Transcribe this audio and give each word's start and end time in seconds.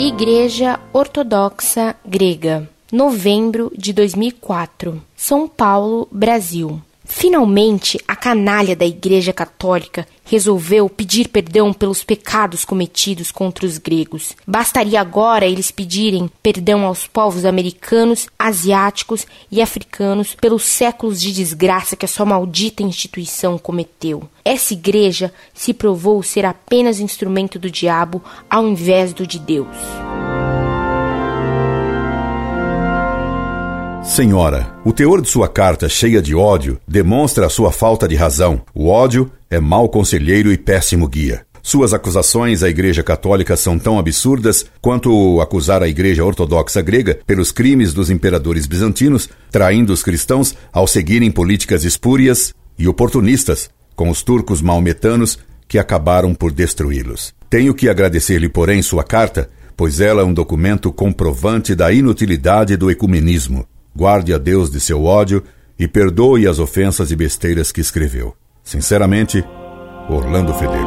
Igreja 0.00 0.78
Ortodoxa 0.92 1.96
Grega, 2.06 2.70
novembro 2.92 3.72
de 3.76 3.92
2004, 3.92 5.02
São 5.16 5.48
Paulo, 5.48 6.06
Brasil. 6.12 6.80
Finalmente, 7.18 7.98
a 8.06 8.14
canalha 8.14 8.76
da 8.76 8.86
Igreja 8.86 9.32
Católica 9.32 10.06
resolveu 10.24 10.88
pedir 10.88 11.26
perdão 11.26 11.72
pelos 11.72 12.04
pecados 12.04 12.64
cometidos 12.64 13.32
contra 13.32 13.66
os 13.66 13.76
gregos. 13.76 14.36
Bastaria 14.46 15.00
agora 15.00 15.44
eles 15.44 15.72
pedirem 15.72 16.30
perdão 16.40 16.84
aos 16.86 17.08
povos 17.08 17.44
americanos, 17.44 18.28
asiáticos 18.38 19.26
e 19.50 19.60
africanos 19.60 20.36
pelos 20.40 20.62
séculos 20.62 21.20
de 21.20 21.32
desgraça 21.32 21.96
que 21.96 22.04
a 22.04 22.08
sua 22.08 22.24
maldita 22.24 22.84
instituição 22.84 23.58
cometeu. 23.58 24.22
Essa 24.44 24.72
igreja 24.72 25.34
se 25.52 25.74
provou 25.74 26.22
ser 26.22 26.44
apenas 26.44 27.00
instrumento 27.00 27.58
do 27.58 27.68
diabo 27.68 28.22
ao 28.48 28.64
invés 28.68 29.12
do 29.12 29.26
de 29.26 29.40
Deus. 29.40 29.76
Senhora, 34.08 34.74
o 34.86 34.92
teor 34.92 35.20
de 35.20 35.28
sua 35.28 35.46
carta 35.46 35.86
cheia 35.86 36.22
de 36.22 36.34
ódio 36.34 36.80
demonstra 36.88 37.44
a 37.44 37.50
sua 37.50 37.70
falta 37.70 38.08
de 38.08 38.16
razão. 38.16 38.62
O 38.74 38.88
ódio 38.88 39.30
é 39.50 39.60
mau 39.60 39.86
conselheiro 39.86 40.50
e 40.50 40.56
péssimo 40.56 41.06
guia. 41.06 41.42
Suas 41.62 41.92
acusações 41.92 42.62
à 42.62 42.70
Igreja 42.70 43.02
Católica 43.02 43.54
são 43.54 43.78
tão 43.78 43.98
absurdas 43.98 44.64
quanto 44.80 45.42
acusar 45.42 45.82
a 45.82 45.88
Igreja 45.88 46.24
Ortodoxa 46.24 46.80
Grega 46.80 47.18
pelos 47.26 47.52
crimes 47.52 47.92
dos 47.92 48.08
imperadores 48.08 48.64
bizantinos, 48.64 49.28
traindo 49.50 49.92
os 49.92 50.02
cristãos 50.02 50.54
ao 50.72 50.86
seguirem 50.86 51.30
políticas 51.30 51.84
espúrias 51.84 52.54
e 52.78 52.88
oportunistas 52.88 53.68
com 53.94 54.08
os 54.08 54.22
turcos 54.22 54.62
maometanos 54.62 55.38
que 55.68 55.78
acabaram 55.78 56.34
por 56.34 56.50
destruí-los. 56.50 57.34
Tenho 57.50 57.74
que 57.74 57.90
agradecer-lhe, 57.90 58.48
porém, 58.48 58.80
sua 58.80 59.04
carta, 59.04 59.50
pois 59.76 60.00
ela 60.00 60.22
é 60.22 60.24
um 60.24 60.32
documento 60.32 60.90
comprovante 60.90 61.74
da 61.74 61.92
inutilidade 61.92 62.74
do 62.74 62.90
ecumenismo 62.90 63.66
guarde 63.98 64.32
a 64.32 64.38
Deus 64.38 64.70
de 64.70 64.78
seu 64.78 65.04
ódio 65.04 65.42
e 65.76 65.88
perdoe 65.88 66.46
as 66.46 66.60
ofensas 66.60 67.10
e 67.10 67.16
besteiras 67.16 67.72
que 67.72 67.80
escreveu. 67.80 68.32
Sinceramente, 68.62 69.44
Orlando 70.08 70.54
Fedeli. 70.54 70.86